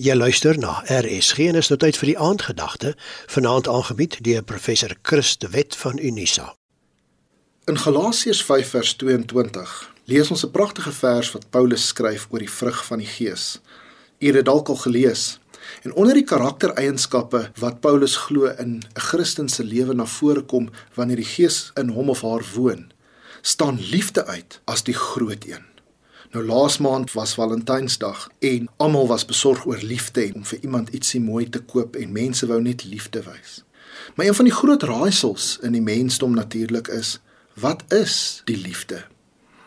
Jy 0.00 0.14
luister 0.16 0.56
na 0.56 0.78
RSG 0.88 1.50
en 1.50 1.58
is 1.60 1.68
nou 1.68 1.76
tyd 1.76 1.98
vir 2.00 2.08
die 2.08 2.16
aandgedagte, 2.16 2.94
vanaand 3.28 3.66
aangebied 3.68 4.14
deur 4.24 4.40
professor 4.40 4.94
Chris 5.04 5.34
de 5.36 5.50
Wet 5.52 5.76
van 5.76 5.98
Unisa. 6.00 6.54
In 7.68 7.76
Galasiërs 7.76 8.40
5 8.40 8.70
vers 8.72 8.94
22 9.02 9.74
lees 10.08 10.30
ons 10.32 10.44
'n 10.46 10.50
pragtige 10.50 10.92
vers 10.92 11.32
wat 11.32 11.50
Paulus 11.50 11.86
skryf 11.86 12.24
oor 12.30 12.38
die 12.38 12.50
vrug 12.50 12.86
van 12.86 12.98
die 13.04 13.06
Gees. 13.06 13.60
U 14.18 14.26
het 14.26 14.34
dit 14.34 14.44
dalk 14.44 14.68
al 14.68 14.80
gelees. 14.80 15.40
En 15.82 15.92
onder 15.92 16.14
die 16.14 16.24
karaktereienskappe 16.24 17.50
wat 17.60 17.80
Paulus 17.80 18.16
glo 18.16 18.44
in 18.46 18.80
'n 18.96 19.00
Christen 19.00 19.48
se 19.48 19.64
lewe 19.64 19.94
na 19.94 20.06
vore 20.06 20.42
kom 20.42 20.70
wanneer 20.94 21.16
die 21.16 21.32
Gees 21.36 21.70
in 21.74 21.88
hom 21.88 22.08
of 22.08 22.22
haar 22.22 22.44
woon, 22.54 22.92
staan 23.42 23.78
liefde 23.80 24.24
uit 24.24 24.60
as 24.64 24.82
die 24.82 24.94
groot 24.96 25.44
een. 25.44 25.71
Nou 26.30 26.44
laas 26.46 26.78
maand 26.78 27.12
was 27.12 27.34
Valentynsdag 27.34 28.28
en 28.38 28.68
almal 28.76 29.06
was 29.06 29.24
besorg 29.24 29.66
oor 29.66 29.78
liefde 29.82 30.24
en 30.24 30.34
om 30.34 30.44
vir 30.44 30.58
iemand 30.62 30.88
ietsie 30.88 31.20
mooi 31.20 31.48
te 31.48 31.60
koop 31.60 31.96
en 31.96 32.12
mense 32.12 32.46
wou 32.46 32.60
net 32.62 32.84
liefde 32.84 33.22
wys. 33.22 33.62
Maar 34.14 34.26
een 34.26 34.34
van 34.34 34.44
die 34.44 34.54
groot 34.54 34.82
raaisels 34.82 35.58
in 35.62 35.72
die 35.72 35.82
mensdom 35.82 36.34
natuurlik 36.34 36.88
is, 36.88 37.20
wat 37.54 37.82
is 37.92 38.42
die 38.44 38.56
liefde? 38.56 39.02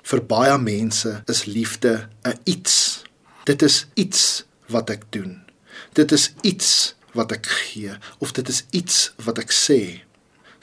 Vir 0.06 0.22
baie 0.26 0.58
mense 0.58 1.22
is 1.26 1.46
liefde 1.46 2.10
'n 2.24 2.40
iets. 2.44 3.04
Dit 3.44 3.62
is 3.62 3.88
iets 3.94 4.46
wat 4.68 4.90
ek 4.90 5.04
doen. 5.10 5.42
Dit 5.94 6.12
is 6.12 6.34
iets 6.42 6.96
wat 7.12 7.32
ek 7.32 7.46
gee 7.46 7.92
of 8.18 8.32
dit 8.32 8.50
is 8.50 8.66
iets 8.70 9.14
wat 9.24 9.38
ek 9.38 9.52
sê. 9.52 10.02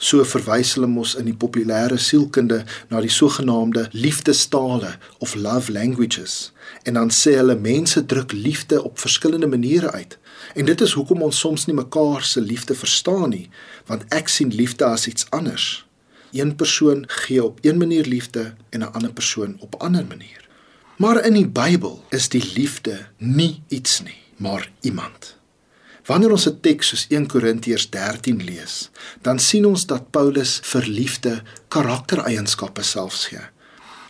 So 0.03 0.19
verwys 0.27 0.73
hulle 0.75 0.89
mos 0.91 1.13
in 1.15 1.29
die 1.29 1.35
populêre 1.39 1.95
sielkunde 2.01 2.63
na 2.91 2.99
die 3.03 3.11
sogenaamde 3.11 3.85
liefdestale 3.95 4.97
of 5.23 5.35
love 5.39 5.71
languages. 5.71 6.51
En 6.83 6.99
dan 6.99 7.11
sê 7.15 7.37
hulle 7.39 7.55
mense 7.55 8.03
druk 8.05 8.35
liefde 8.35 8.81
op 8.83 8.99
verskillende 8.99 9.47
maniere 9.47 9.91
uit. 9.91 10.17
En 10.59 10.67
dit 10.67 10.81
is 10.81 10.95
hoekom 10.99 11.23
ons 11.23 11.39
soms 11.39 11.65
nie 11.65 11.75
mekaar 11.77 12.23
se 12.27 12.43
liefde 12.43 12.75
verstaan 12.75 13.31
nie, 13.31 13.47
want 13.87 14.03
ek 14.11 14.27
sien 14.27 14.51
liefde 14.51 14.85
as 14.85 15.07
iets 15.07 15.29
anders. 15.31 15.85
Een 16.35 16.55
persoon 16.55 17.05
gee 17.07 17.43
op 17.43 17.61
een 17.61 17.77
manier 17.77 18.03
liefde 18.03 18.53
en 18.69 18.83
'n 18.83 18.91
ander 18.91 19.13
persoon 19.13 19.55
op 19.59 19.75
'n 19.75 19.83
ander 19.87 20.05
manier. 20.05 20.41
Maar 20.97 21.25
in 21.25 21.33
die 21.33 21.47
Bybel 21.47 22.03
is 22.09 22.29
die 22.29 22.51
liefde 22.55 23.07
nie 23.17 23.63
iets 23.67 24.01
nie, 24.01 24.19
maar 24.37 24.71
iemand. 24.81 25.42
Wanneer 26.05 26.31
ons 26.31 26.47
'n 26.49 26.59
teks 26.59 26.87
soos 26.87 27.05
1 27.09 27.27
Korintiërs 27.27 27.89
13 27.89 28.43
lees, 28.43 28.89
dan 29.21 29.39
sien 29.39 29.65
ons 29.65 29.85
dat 29.85 30.11
Paulus 30.11 30.59
vir 30.63 30.85
liefde 30.85 31.43
karaktereienskappe 31.67 32.83
selfs 32.83 33.25
gee. 33.25 33.45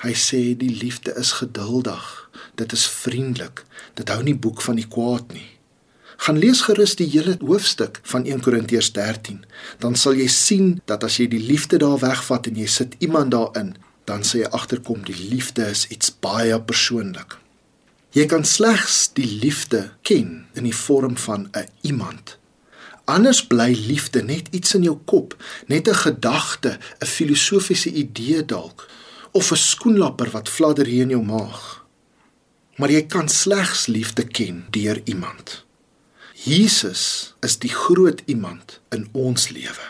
Hy 0.02 0.14
sê 0.14 0.58
die 0.58 0.76
liefde 0.84 1.14
is 1.16 1.32
geduldig, 1.32 2.30
dit 2.56 2.72
is 2.72 2.88
vriendelik, 2.88 3.64
dit 3.94 4.10
hou 4.10 4.24
nie 4.24 4.36
boek 4.36 4.62
van 4.62 4.76
die 4.76 4.88
kwaad 4.88 5.34
nie. 5.34 5.50
Gaan 6.18 6.38
lees 6.38 6.62
gerus 6.62 6.96
die 6.96 7.10
hele 7.10 7.38
hoofstuk 7.40 8.00
van 8.04 8.26
1 8.26 8.42
Korintiërs 8.42 8.92
13, 8.92 9.46
dan 9.80 9.96
sal 9.96 10.14
jy 10.14 10.28
sien 10.28 10.82
dat 10.86 11.04
as 11.04 11.18
jy 11.18 11.28
die 11.28 11.46
liefde 11.46 11.78
daar 11.78 12.00
wegvat 12.00 12.48
en 12.48 12.56
jy 12.56 12.68
sit 12.68 12.96
iemand 13.00 13.32
daarin, 13.32 13.76
dan 14.06 14.24
sê 14.24 14.42
jy 14.42 14.50
agterkom 14.50 15.06
die 15.06 15.30
liefde 15.30 15.70
is 15.70 15.88
iets 15.88 16.12
baie 16.20 16.62
persoonlik. 16.62 17.43
Jy 18.14 18.28
kan 18.30 18.44
slegs 18.46 19.08
die 19.18 19.26
liefde 19.42 19.88
ken 20.06 20.44
in 20.54 20.68
die 20.68 20.76
vorm 20.76 21.16
van 21.18 21.50
'n 21.58 21.68
iemand. 21.82 22.38
Anders 23.06 23.48
bly 23.48 23.74
liefde 23.74 24.22
net 24.24 24.48
iets 24.52 24.76
in 24.76 24.84
jou 24.84 24.98
kop, 25.06 25.36
net 25.68 25.88
'n 25.88 25.96
gedagte, 25.96 26.78
'n 27.02 27.06
filosofiese 27.06 27.92
idee 27.92 28.46
dalk 28.46 28.90
of 29.32 29.52
'n 29.52 29.56
skoenlapper 29.56 30.30
wat 30.30 30.50
fladder 30.50 30.86
hier 30.86 31.02
in 31.02 31.10
jou 31.10 31.24
maag. 31.24 31.86
Maar 32.78 32.92
jy 32.92 33.02
kan 33.02 33.30
slegs 33.30 33.86
liefde 33.86 34.24
ken 34.24 34.66
deur 34.70 35.02
iemand. 35.04 35.66
Jesus 36.34 37.34
is 37.40 37.58
die 37.60 37.74
groot 37.74 38.22
iemand 38.26 38.80
in 38.90 39.10
ons 39.12 39.50
lewe. 39.50 39.86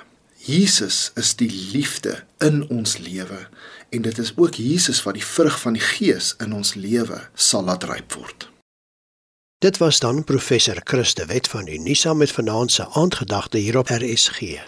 Jesus 0.45 1.11
is 1.15 1.35
die 1.39 1.51
liefde 1.71 2.23
in 2.43 2.65
ons 2.67 2.97
lewe 2.97 3.47
en 3.95 4.01
dit 4.03 4.17
is 4.17 4.33
ook 4.35 4.57
Jesus 4.59 4.99
wat 5.03 5.15
die 5.15 5.23
vrug 5.23 5.59
van 5.59 5.77
die 5.77 5.83
Gees 5.83 6.33
in 6.43 6.51
ons 6.51 6.73
lewe 6.75 7.21
sal 7.33 7.63
laat 7.63 7.85
ryp 7.87 8.17
word. 8.19 8.49
Dit 9.63 9.79
was 9.79 10.01
dan 10.03 10.23
professor 10.27 10.81
Christe 10.83 11.25
Wet 11.25 11.47
van 11.47 11.67
Unisa 11.67 12.13
met 12.13 12.31
vanaand 12.31 12.71
se 12.71 12.87
aandgedagte 12.87 13.57
hier 13.57 13.77
op 13.77 13.87
RSG. 13.87 14.59